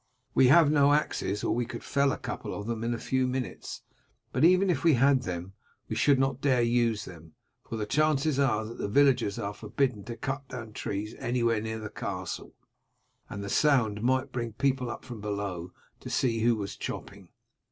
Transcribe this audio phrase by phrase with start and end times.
[0.33, 3.27] We have no axes or we could fell a couple of them in a few
[3.27, 3.83] minutes;
[4.31, 5.53] but even if we had them,
[5.87, 7.33] we should not dare use them,
[7.69, 11.77] for the chances are that the villagers are forbidden to cut down trees anywhere near
[11.77, 12.55] the castle,
[13.29, 17.29] and the sound might bring people up from below to see who was chopping.